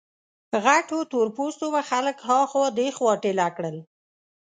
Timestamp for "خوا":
2.51-2.65, 2.97-3.13